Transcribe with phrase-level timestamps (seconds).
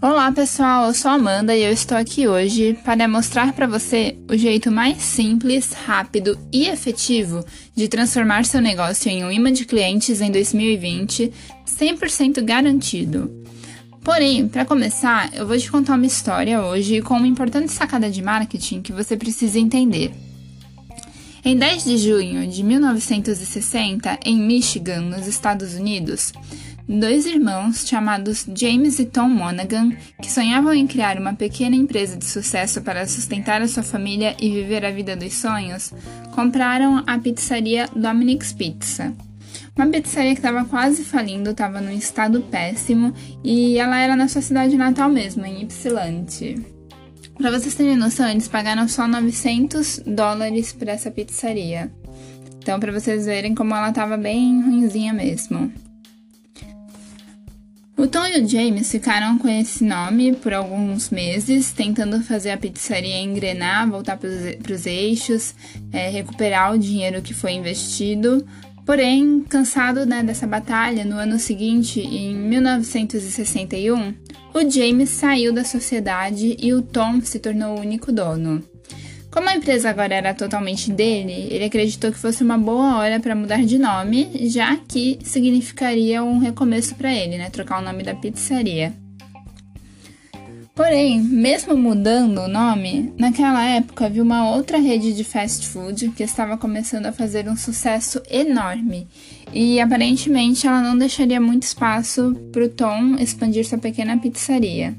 [0.00, 4.36] Olá pessoal, eu sou Amanda e eu estou aqui hoje para mostrar para você o
[4.36, 7.44] jeito mais simples, rápido e efetivo
[7.74, 11.32] de transformar seu negócio em um imã de clientes em 2020,
[11.66, 13.44] 100% garantido.
[14.04, 18.22] Porém, para começar, eu vou te contar uma história hoje com uma importante sacada de
[18.22, 20.12] marketing que você precisa entender.
[21.44, 26.32] Em 10 de junho de 1960, em Michigan, nos Estados Unidos,
[26.88, 32.24] dois irmãos chamados James e Tom Monaghan, que sonhavam em criar uma pequena empresa de
[32.24, 35.94] sucesso para sustentar a sua família e viver a vida dos sonhos,
[36.34, 39.14] compraram a pizzaria Dominic's Pizza.
[39.76, 43.14] Uma pizzaria que estava quase falindo, estava num estado péssimo
[43.44, 46.77] e ela era na sua cidade natal mesmo, em Ypsilanti.
[47.38, 51.88] Para vocês terem noção, eles pagaram só 900 dólares por essa pizzaria.
[52.58, 55.72] Então, para vocês verem como ela estava bem ruinzinha mesmo.
[57.96, 62.56] O Tom e o James ficaram com esse nome por alguns meses, tentando fazer a
[62.56, 64.28] pizzaria engrenar, voltar para
[64.72, 65.54] os eixos,
[65.92, 68.44] é, recuperar o dinheiro que foi investido.
[68.88, 74.14] Porém, cansado né, dessa batalha, no ano seguinte, em 1961,
[74.54, 78.64] o James saiu da sociedade e o Tom se tornou o único dono.
[79.30, 83.34] Como a empresa agora era totalmente dele, ele acreditou que fosse uma boa hora para
[83.34, 87.50] mudar de nome, já que significaria um recomeço para ele, né?
[87.50, 88.94] Trocar o nome da pizzaria.
[90.78, 96.22] Porém, mesmo mudando o nome, naquela época havia uma outra rede de fast food que
[96.22, 99.08] estava começando a fazer um sucesso enorme
[99.52, 104.96] e aparentemente ela não deixaria muito espaço para o Tom expandir sua pequena pizzaria.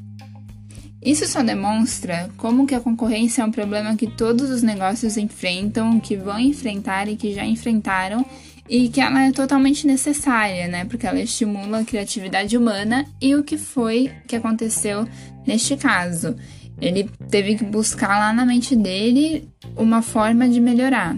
[1.01, 5.97] Isso só demonstra como que a concorrência é um problema que todos os negócios enfrentam,
[5.97, 8.25] que vão enfrentar e que já enfrentaram
[8.69, 10.85] e que ela é totalmente necessária, né?
[10.85, 15.07] Porque ela estimula a criatividade humana e o que foi que aconteceu
[15.45, 16.35] neste caso.
[16.79, 21.17] Ele teve que buscar lá na mente dele uma forma de melhorar.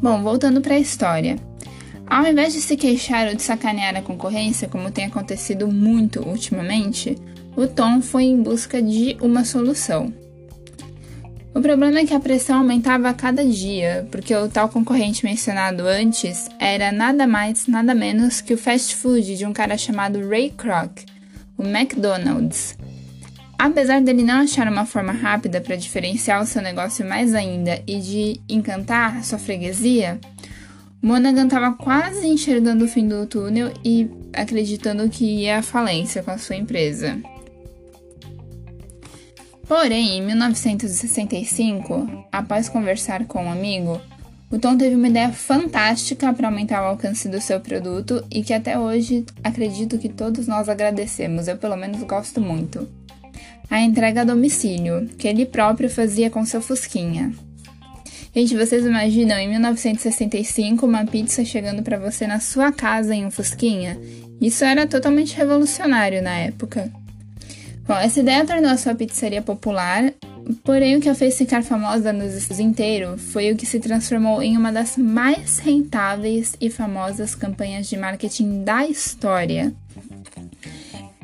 [0.00, 1.36] Bom, voltando para a história.
[2.06, 7.16] Ao invés de se queixar ou de sacanear a concorrência, como tem acontecido muito ultimamente,
[7.56, 10.12] o Tom foi em busca de uma solução.
[11.54, 15.86] O problema é que a pressão aumentava a cada dia, porque o tal concorrente mencionado
[15.86, 20.50] antes era nada mais, nada menos que o fast food de um cara chamado Ray
[20.50, 21.04] Kroc,
[21.56, 22.76] o McDonald's.
[23.56, 28.00] Apesar dele não achar uma forma rápida para diferenciar o seu negócio mais ainda e
[28.00, 30.18] de encantar sua freguesia,
[31.00, 36.32] Monaghan estava quase enxergando o fim do túnel e acreditando que ia à falência com
[36.32, 37.16] a sua empresa.
[39.66, 44.00] Porém, em 1965, após conversar com um amigo,
[44.50, 48.52] o Tom teve uma ideia fantástica para aumentar o alcance do seu produto e que
[48.52, 52.86] até hoje acredito que todos nós agradecemos, eu pelo menos gosto muito.
[53.70, 57.32] A entrega a domicílio, que ele próprio fazia com seu Fusquinha.
[58.34, 63.30] Gente, vocês imaginam em 1965 uma pizza chegando para você na sua casa em um
[63.30, 63.98] Fusquinha?
[64.40, 66.92] Isso era totalmente revolucionário na época.
[67.86, 70.10] Bom, essa ideia tornou a sua pizzaria popular,
[70.64, 74.42] porém o que a fez ficar famosa nos Estados inteiro foi o que se transformou
[74.42, 79.70] em uma das mais rentáveis e famosas campanhas de marketing da história.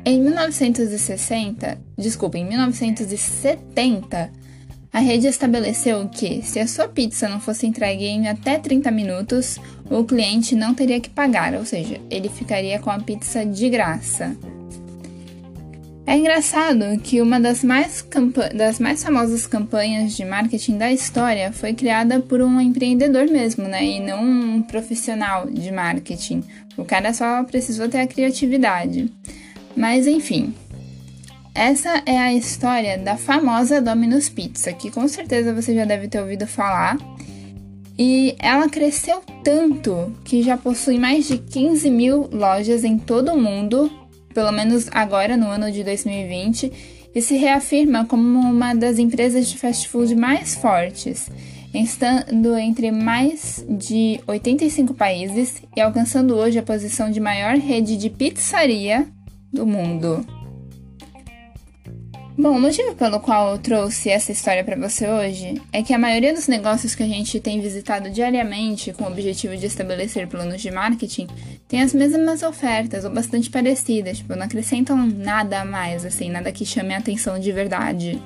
[0.05, 4.31] Em 1960, desculpa, em 1970,
[4.93, 9.57] a rede estabeleceu que, se a sua pizza não fosse entregue em até 30 minutos,
[9.89, 14.37] o cliente não teria que pagar, ou seja, ele ficaria com a pizza de graça.
[16.11, 18.05] É engraçado que uma das mais,
[18.53, 23.85] das mais famosas campanhas de marketing da história foi criada por um empreendedor mesmo, né?
[23.85, 26.43] E não um profissional de marketing.
[26.75, 29.09] O cara só precisou ter a criatividade.
[29.73, 30.53] Mas enfim,
[31.55, 36.19] essa é a história da famosa Domino's Pizza, que com certeza você já deve ter
[36.19, 36.97] ouvido falar.
[37.97, 43.41] E ela cresceu tanto que já possui mais de 15 mil lojas em todo o
[43.41, 44.00] mundo
[44.33, 46.71] pelo menos agora no ano de 2020,
[47.13, 51.29] e se reafirma como uma das empresas de fast food mais fortes,
[51.73, 58.09] estando entre mais de 85 países e alcançando hoje a posição de maior rede de
[58.09, 59.07] pizzaria
[59.51, 60.25] do mundo.
[62.41, 65.99] Bom, o motivo pelo qual eu trouxe essa história para você hoje é que a
[65.99, 70.59] maioria dos negócios que a gente tem visitado diariamente com o objetivo de estabelecer planos
[70.59, 71.27] de marketing
[71.67, 76.51] tem as mesmas ofertas ou bastante parecidas, tipo, não acrescentam nada a mais, assim, nada
[76.51, 78.19] que chame a atenção de verdade.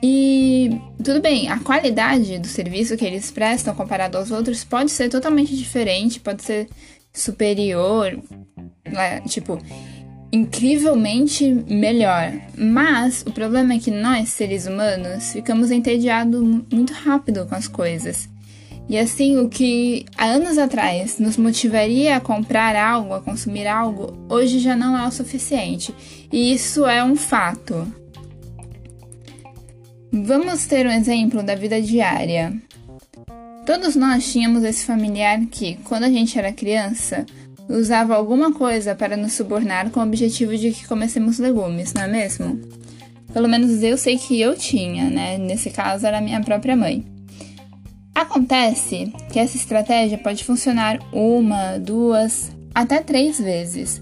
[0.00, 0.70] E
[1.02, 5.56] tudo bem, a qualidade do serviço que eles prestam comparado aos outros pode ser totalmente
[5.56, 6.68] diferente, pode ser
[7.12, 8.16] superior,
[8.86, 9.58] né, tipo,
[10.32, 12.32] incrivelmente melhor.
[12.56, 16.40] Mas o problema é que nós, seres humanos, ficamos entediados
[16.70, 18.28] muito rápido com as coisas.
[18.88, 24.18] E assim, o que há anos atrás nos motivaria a comprar algo, a consumir algo,
[24.28, 25.94] hoje já não é o suficiente.
[26.32, 27.86] E isso é um fato.
[30.12, 32.52] Vamos ter um exemplo da vida diária.
[33.64, 37.24] Todos nós tínhamos esse familiar que, quando a gente era criança,
[37.70, 42.08] usava alguma coisa para nos subornar com o objetivo de que comecemos legumes, não é
[42.08, 42.60] mesmo?
[43.32, 45.38] Pelo menos eu sei que eu tinha, né?
[45.38, 47.04] Nesse caso era minha própria mãe.
[48.14, 54.00] Acontece que essa estratégia pode funcionar uma, duas, até três vezes.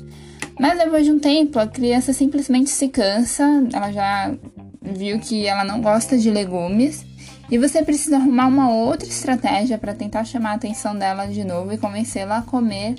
[0.58, 4.34] Mas depois de um tempo, a criança simplesmente se cansa, ela já
[4.82, 7.06] viu que ela não gosta de legumes
[7.50, 11.72] e você precisa arrumar uma outra estratégia para tentar chamar a atenção dela de novo
[11.72, 12.94] e convencê-la a comer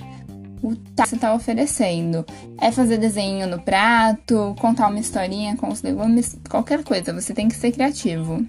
[0.62, 2.24] o você está oferecendo.
[2.58, 7.48] É fazer desenho no prato, contar uma historinha com os legumes, qualquer coisa, você tem
[7.48, 8.44] que ser criativo.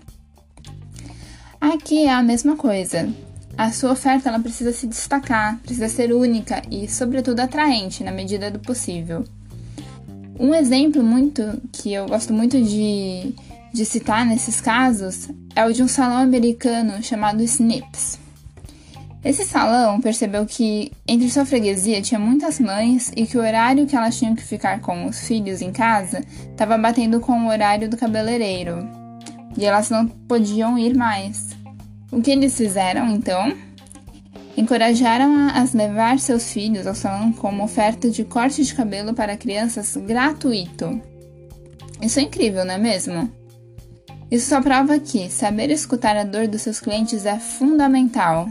[1.60, 3.13] Aqui é a mesma coisa.
[3.58, 8.50] A sua oferta ela precisa se destacar, precisa ser única e, sobretudo, atraente na medida
[8.50, 9.24] do possível.
[10.40, 13.36] Um exemplo muito que eu gosto muito de,
[13.72, 18.18] de citar nesses casos é o de um salão americano chamado Snips.
[19.24, 23.96] Esse salão percebeu que entre sua freguesia tinha muitas mães e que o horário que
[23.96, 27.98] elas tinham que ficar com os filhos em casa estava batendo com o horário do
[27.98, 28.88] cabeleireiro
[29.56, 31.50] e elas não podiam ir mais.
[32.12, 33.56] O que eles fizeram então?
[34.58, 39.96] encorajaram a levar seus filhos ao salão como oferta de corte de cabelo para crianças
[39.96, 41.02] gratuito.
[42.02, 43.32] Isso é incrível, não é mesmo?
[44.30, 48.50] Isso só prova que saber escutar a dor dos seus clientes é fundamental.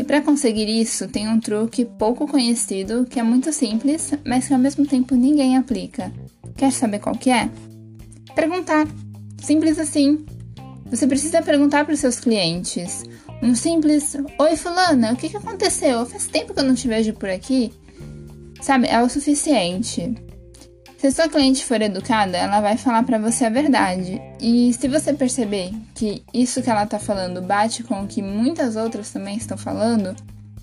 [0.00, 4.54] E para conseguir isso, tem um truque pouco conhecido que é muito simples, mas que
[4.54, 6.10] ao mesmo tempo ninguém aplica.
[6.56, 7.50] Quer saber qual que é?
[8.34, 8.88] Perguntar.
[9.42, 10.24] Simples assim.
[10.86, 13.04] Você precisa perguntar para os seus clientes
[13.42, 16.06] um simples Oi, Fulana, o que, que aconteceu?
[16.06, 17.70] Faz tempo que eu não te vejo por aqui.
[18.62, 20.14] Sabe, é o suficiente.
[21.00, 24.20] Se a sua cliente for educada, ela vai falar para você a verdade.
[24.38, 28.76] E se você perceber que isso que ela tá falando bate com o que muitas
[28.76, 30.14] outras também estão falando,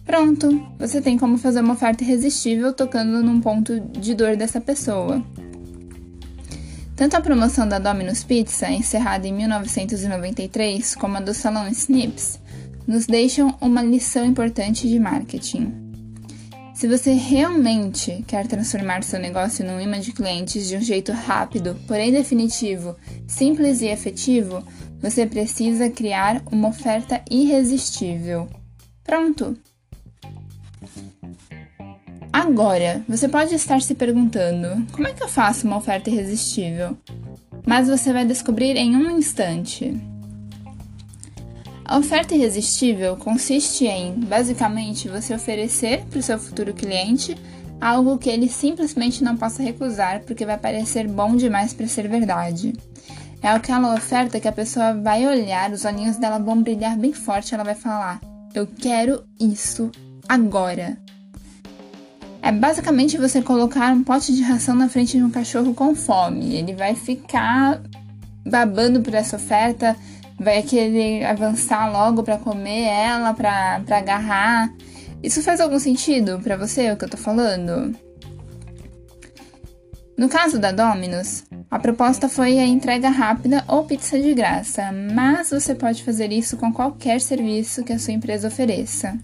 [0.05, 5.25] pronto, você tem como fazer uma oferta irresistível tocando num ponto de dor dessa pessoa.
[6.95, 12.39] Tanto a promoção da Domino's Pizza, encerrada em 1993, como a do Salão Snips,
[12.85, 15.86] nos deixam uma lição importante de marketing.
[16.77, 21.75] Se você realmente quer transformar seu negócio num imã de clientes de um jeito rápido,
[21.88, 22.95] porém definitivo,
[23.27, 24.63] simples e efetivo,
[25.01, 28.47] você precisa criar uma oferta irresistível.
[29.03, 29.57] Pronto!
[32.31, 36.95] Agora, você pode estar se perguntando: como é que eu faço uma oferta irresistível?
[37.65, 40.00] Mas você vai descobrir em um instante.
[41.87, 47.33] A oferta irresistível consiste em, basicamente, você oferecer para o seu futuro cliente
[47.79, 52.73] algo que ele simplesmente não possa recusar porque vai parecer bom demais para ser verdade.
[53.41, 57.53] É aquela oferta que a pessoa vai olhar, os olhinhos dela vão brilhar bem forte,
[57.53, 58.19] ela vai falar:
[58.53, 59.89] "Eu quero isso
[60.27, 60.97] agora".
[62.41, 66.53] É basicamente você colocar um pote de ração na frente de um cachorro com fome.
[66.53, 67.81] Ele vai ficar
[68.45, 69.95] babando por essa oferta,
[70.39, 74.73] vai querer avançar logo para comer ela, para agarrar.
[75.21, 77.95] Isso faz algum sentido para você, o que eu tô falando?
[80.17, 85.51] No caso da Domino's, a proposta foi a entrega rápida ou pizza de graça, mas
[85.51, 89.17] você pode fazer isso com qualquer serviço que a sua empresa ofereça.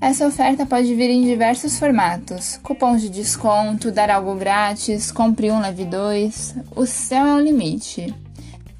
[0.00, 5.60] Essa oferta pode vir em diversos formatos: cupons de desconto, dar algo grátis, compre um,
[5.60, 6.56] leve dois.
[6.74, 8.12] O céu é o limite.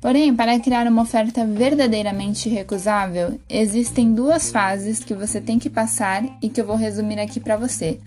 [0.00, 6.24] Porém, para criar uma oferta verdadeiramente recusável, existem duas fases que você tem que passar
[6.42, 7.98] e que eu vou resumir aqui para você.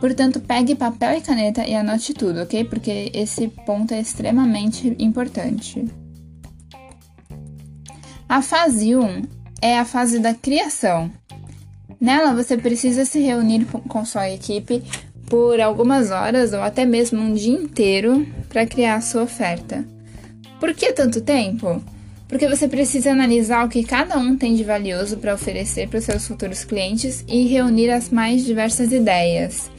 [0.00, 2.64] Portanto, pegue papel e caneta e anote tudo, ok?
[2.64, 5.84] Porque esse ponto é extremamente importante.
[8.28, 9.22] A fase 1
[9.60, 11.10] é a fase da criação.
[12.00, 14.82] Nela, você precisa se reunir com sua equipe
[15.28, 19.84] por algumas horas ou até mesmo um dia inteiro para criar a sua oferta.
[20.60, 21.82] Por que tanto tempo?
[22.28, 26.04] Porque você precisa analisar o que cada um tem de valioso para oferecer para os
[26.04, 29.70] seus futuros clientes e reunir as mais diversas ideias.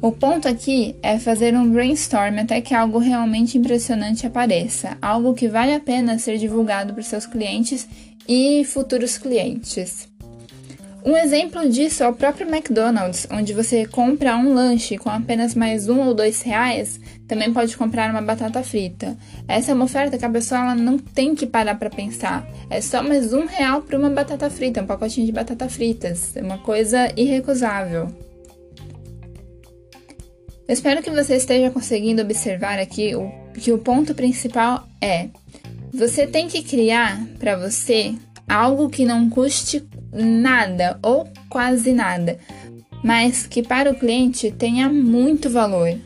[0.00, 5.46] O ponto aqui é fazer um brainstorm até que algo realmente impressionante apareça, algo que
[5.46, 7.86] vale a pena ser divulgado para seus clientes
[8.26, 10.08] e futuros clientes.
[11.08, 15.88] Um exemplo disso é o próprio McDonald's, onde você compra um lanche com apenas mais
[15.88, 19.16] um ou dois reais, também pode comprar uma batata frita.
[19.48, 22.46] Essa é uma oferta que a pessoa ela não tem que parar para pensar.
[22.68, 26.36] É só mais um real para uma batata frita, um pacotinho de batata fritas.
[26.36, 28.14] É uma coisa irrecusável.
[30.68, 35.30] Eu espero que você esteja conseguindo observar aqui o, que o ponto principal é:
[35.90, 38.14] você tem que criar para você
[38.46, 42.38] algo que não custe nada ou quase nada,
[43.02, 45.96] mas que para o cliente tenha muito valor.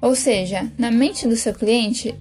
[0.00, 2.14] Ou seja, na mente do seu cliente,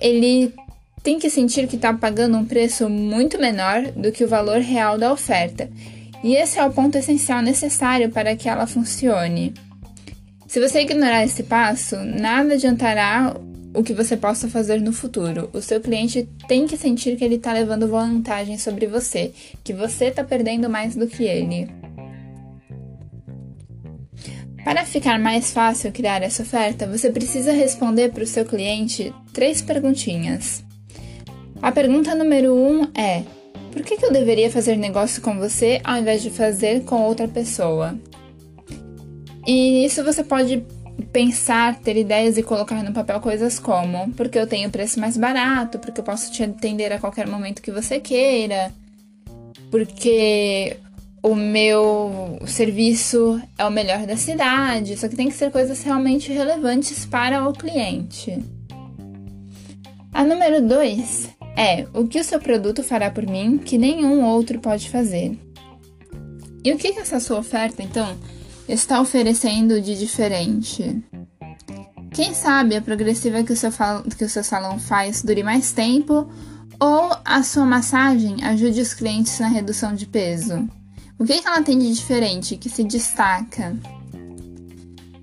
[0.00, 0.54] ele
[1.02, 4.98] tem que sentir que está pagando um preço muito menor do que o valor real
[4.98, 5.70] da oferta.
[6.22, 9.54] E esse é o ponto essencial necessário para que ela funcione.
[10.46, 13.34] Se você ignorar esse passo, nada adiantará
[13.74, 15.48] o que você possa fazer no futuro.
[15.52, 20.06] O seu cliente tem que sentir que ele está levando vantagem sobre você, que você
[20.06, 21.68] está perdendo mais do que ele.
[24.64, 29.62] Para ficar mais fácil criar essa oferta, você precisa responder para o seu cliente três
[29.62, 30.62] perguntinhas.
[31.62, 33.22] A pergunta número um é:
[33.72, 37.98] por que, eu deveria fazer negócio com você ao invés de fazer com outra pessoa?
[39.46, 40.62] E isso você pode
[41.00, 45.78] pensar, ter ideias e colocar no papel coisas como: porque eu tenho preço mais barato,
[45.78, 48.72] porque eu posso te atender a qualquer momento que você queira,
[49.70, 50.76] porque
[51.22, 54.96] o meu serviço é o melhor da cidade.
[54.96, 58.38] Só que tem que ser coisas realmente relevantes para o cliente.
[60.12, 64.58] A número 2 é o que o seu produto fará por mim que nenhum outro
[64.58, 65.38] pode fazer.
[66.64, 68.16] E o que, que essa sua oferta, então,
[68.72, 71.02] está oferecendo de diferente?
[72.12, 73.70] Quem sabe a progressiva que o, seu,
[74.16, 76.30] que o seu salão faz dure mais tempo
[76.78, 80.68] ou a sua massagem ajude os clientes na redução de peso?
[81.18, 83.76] O que, que ela tem de diferente que se destaca?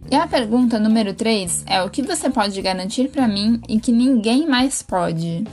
[0.09, 3.91] E a pergunta número 3 é o que você pode garantir para mim e que
[3.91, 5.43] ninguém mais pode?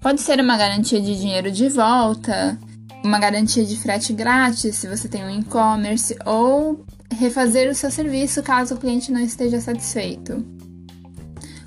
[0.00, 2.58] Pode ser uma garantia de dinheiro de volta,
[3.04, 8.42] uma garantia de frete grátis se você tem um e-commerce ou refazer o seu serviço
[8.42, 10.44] caso o cliente não esteja satisfeito.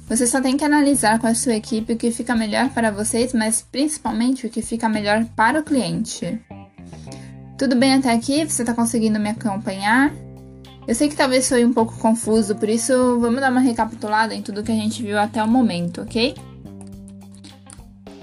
[0.07, 3.33] Você só tem que analisar com a sua equipe o que fica melhor para vocês,
[3.33, 6.39] mas principalmente o que fica melhor para o cliente.
[7.57, 8.45] Tudo bem até aqui?
[8.45, 10.13] Você está conseguindo me acompanhar?
[10.87, 14.43] Eu sei que talvez foi um pouco confuso, por isso vamos dar uma recapitulada em
[14.43, 16.35] tudo que a gente viu até o momento, ok?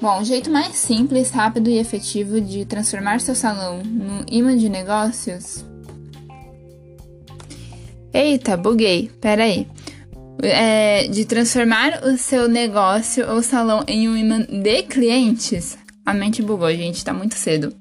[0.02, 4.68] Bom, o jeito mais simples, rápido e efetivo de transformar seu salão num imã de
[4.68, 5.64] negócios.
[8.12, 9.68] Eita, buguei, pera aí.
[10.42, 15.78] É, de transformar o seu negócio ou salão em um imã de clientes.
[16.04, 17.72] A mente bugou, gente, tá muito cedo.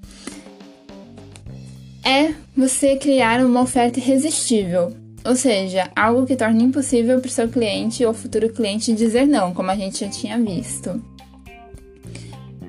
[2.05, 4.95] É você criar uma oferta irresistível.
[5.25, 9.55] Ou seja, algo que torne impossível para o seu cliente ou futuro cliente dizer não,
[9.55, 11.01] como a gente já tinha visto.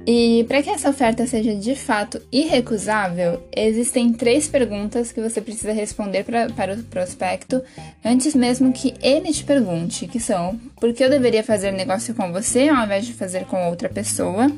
[0.04, 5.72] E para que essa oferta seja de fato irrecusável, existem três perguntas que você precisa
[5.72, 7.62] responder pra, para o prospecto
[8.04, 12.32] antes mesmo que ele te pergunte, que são: por que eu deveria fazer negócio com
[12.32, 14.50] você ao invés de fazer com outra pessoa?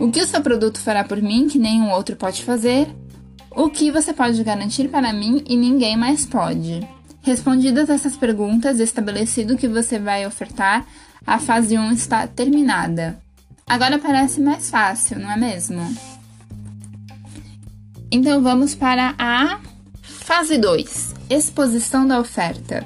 [0.00, 2.88] O que o seu produto fará por mim que nenhum outro pode fazer?
[3.52, 6.80] O que você pode garantir para mim e ninguém mais pode?
[7.22, 10.84] Respondidas essas perguntas, estabelecido o que você vai ofertar,
[11.24, 13.23] a fase 1 está terminada.
[13.66, 15.80] Agora parece mais fácil, não é mesmo?
[18.10, 19.58] Então vamos para a
[20.02, 22.84] fase 2: exposição da oferta.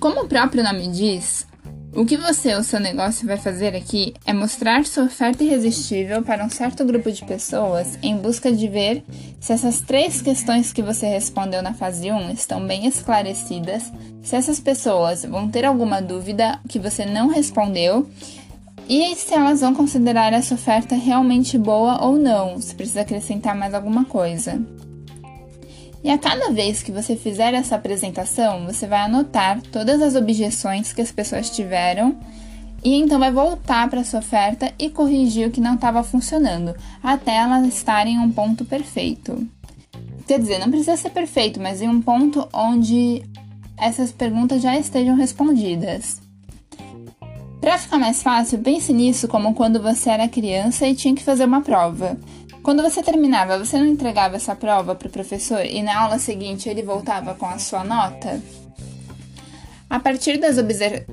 [0.00, 1.46] Como o próprio nome diz,
[1.94, 6.42] o que você ou seu negócio vai fazer aqui é mostrar sua oferta irresistível para
[6.42, 9.04] um certo grupo de pessoas em busca de ver
[9.38, 13.92] se essas três questões que você respondeu na fase 1 estão bem esclarecidas,
[14.22, 18.08] se essas pessoas vão ter alguma dúvida que você não respondeu
[18.94, 23.72] e se elas vão considerar essa oferta realmente boa ou não, se precisa acrescentar mais
[23.72, 24.62] alguma coisa.
[26.04, 30.92] E a cada vez que você fizer essa apresentação, você vai anotar todas as objeções
[30.92, 32.18] que as pessoas tiveram
[32.84, 37.36] e então vai voltar para sua oferta e corrigir o que não estava funcionando, até
[37.36, 39.48] elas estarem em um ponto perfeito.
[40.26, 43.22] Quer dizer, não precisa ser perfeito, mas em um ponto onde
[43.78, 46.21] essas perguntas já estejam respondidas.
[47.62, 51.44] Para ficar mais fácil, pense nisso como quando você era criança e tinha que fazer
[51.44, 52.18] uma prova.
[52.60, 56.68] Quando você terminava, você não entregava essa prova para o professor e na aula seguinte
[56.68, 58.42] ele voltava com a sua nota?
[59.88, 60.56] A partir das,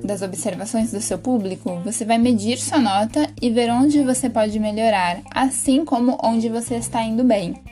[0.02, 4.58] das, observações do seu público, você vai medir sua nota e ver onde você pode
[4.58, 7.62] melhorar, assim como onde você está indo bem.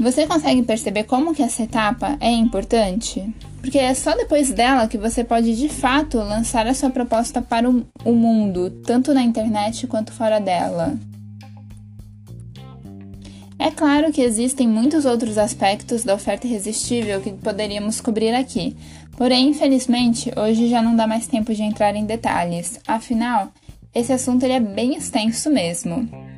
[0.00, 3.32] Você consegue perceber como que essa etapa é importante?
[3.62, 7.70] Porque é só depois dela que você pode de fato lançar a sua proposta para
[7.70, 10.98] o, mundo, tanto na internet quanto fora dela.
[13.56, 18.76] É claro que existem muitos outros aspectos da oferta irresistível que poderíamos cobrir aqui,
[19.16, 23.52] porém, infelizmente, hoje já não dá mais tempo de entrar em detalhes, afinal,
[23.94, 26.31] esse assunto ele é bem extenso mesmo.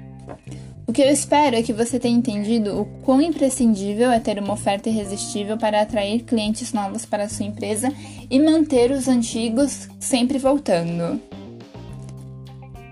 [0.87, 4.53] O que eu espero é que você tenha entendido o quão imprescindível é ter uma
[4.53, 7.91] oferta irresistível para atrair clientes novos para a sua empresa
[8.31, 11.21] e manter os antigos sempre voltando.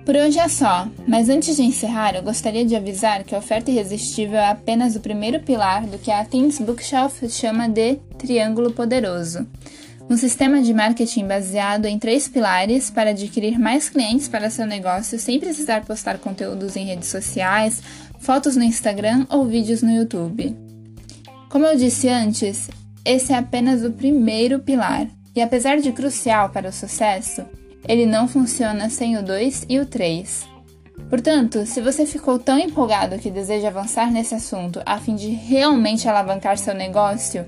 [0.06, 3.70] Por hoje é só, mas antes de encerrar, eu gostaria de avisar que a oferta
[3.70, 9.46] irresistível é apenas o primeiro pilar do que a Teams Bookshelf chama de Triângulo Poderoso.
[10.10, 15.18] Um sistema de marketing baseado em três pilares para adquirir mais clientes para seu negócio
[15.18, 17.82] sem precisar postar conteúdos em redes sociais,
[18.18, 20.56] fotos no Instagram ou vídeos no YouTube.
[21.48, 22.68] Como eu disse antes,
[23.04, 27.44] esse é apenas o primeiro pilar, e apesar de crucial para o sucesso,
[27.88, 30.46] ele não funciona sem o 2 e o 3.
[31.08, 36.08] Portanto, se você ficou tão empolgado que deseja avançar nesse assunto a fim de realmente
[36.08, 37.44] alavancar seu negócio,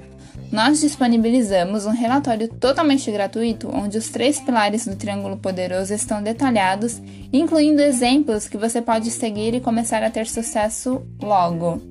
[0.50, 7.00] nós disponibilizamos um relatório totalmente gratuito onde os três pilares do Triângulo Poderoso estão detalhados,
[7.32, 11.82] incluindo exemplos que você pode seguir e começar a ter sucesso logo.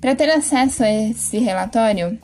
[0.00, 2.18] Para ter acesso a esse relatório,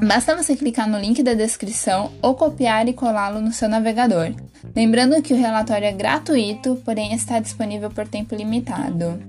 [0.00, 4.32] Basta você clicar no link da descrição ou copiar e colá-lo no seu navegador.
[4.74, 9.20] Lembrando que o relatório é gratuito, porém está disponível por tempo limitado.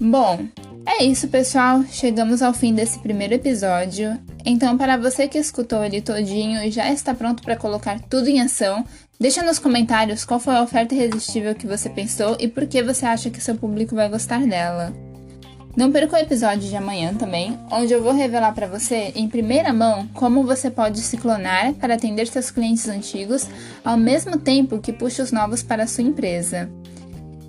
[0.00, 0.46] Bom,
[0.86, 1.82] é isso, pessoal.
[1.90, 4.18] Chegamos ao fim desse primeiro episódio.
[4.44, 8.40] Então, para você que escutou ele todinho e já está pronto para colocar tudo em
[8.40, 8.84] ação,
[9.18, 13.06] deixa nos comentários qual foi a oferta irresistível que você pensou e por que você
[13.06, 14.92] acha que seu público vai gostar dela.
[15.76, 19.72] Não perca o episódio de amanhã também, onde eu vou revelar para você em primeira
[19.72, 23.46] mão como você pode se clonar para atender seus clientes antigos
[23.84, 26.68] ao mesmo tempo que puxa os novos para a sua empresa.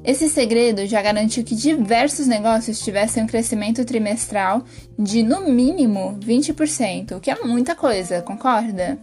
[0.04, 4.64] Esse segredo já garantiu que diversos negócios tivessem um crescimento trimestral
[4.98, 8.98] de no mínimo 20%, o que é muita coisa, concorda?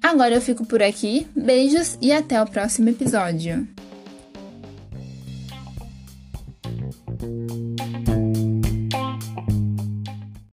[0.00, 3.66] Agora eu fico por aqui, beijos e até o próximo episódio.